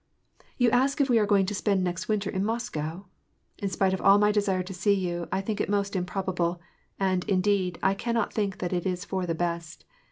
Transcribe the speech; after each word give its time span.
Tou 0.59 0.71
ask 0.71 0.99
if 0.99 1.11
we 1.11 1.19
are 1.19 1.27
going 1.27 1.45
to 1.45 1.53
spend 1.53 1.83
next 1.83 2.07
winter 2.07 2.31
in 2.31 2.43
Moscow? 2.43 3.05
In 3.59 3.69
spite 3.69 3.93
of 3.93 4.01
all 4.01 4.17
my 4.17 4.31
desire 4.31 4.63
to 4.63 4.73
see 4.73 4.95
you, 4.95 5.27
I 5.31 5.41
think 5.41 5.61
it 5.61 5.69
most 5.69 5.95
improbable; 5.95 6.59
and, 6.99 7.23
inde^i, 7.27 7.77
I 7.83 7.93
can 7.93 8.15
not 8.15 8.33
think 8.33 8.57
tliat 8.57 8.73
it 8.73 8.87
is 8.87 9.05
for 9.05 9.27
the 9.27 9.35
best. 9.35 9.85